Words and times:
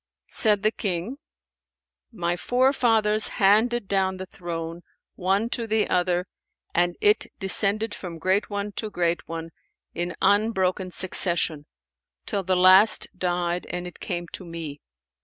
Said 0.25 0.63
the 0.63 0.71
King, 0.71 1.19
'My 2.11 2.35
forefathers 2.35 3.27
handed 3.37 3.87
down 3.87 4.17
the 4.17 4.25
throne, 4.25 4.81
one 5.13 5.47
to 5.51 5.67
the 5.67 5.87
other, 5.89 6.25
and 6.73 6.97
it 7.01 7.27
descended 7.37 7.93
from 7.93 8.17
great 8.17 8.49
one 8.49 8.71
to 8.71 8.89
great 8.89 9.27
one, 9.27 9.51
in 9.93 10.15
unbroken 10.19 10.89
succession, 10.89 11.67
till 12.25 12.41
the 12.41 12.57
last 12.57 13.09
died 13.15 13.67
and 13.67 13.85
it 13.85 13.99
came 13.99 14.27
to 14.29 14.43
me. 14.43 14.81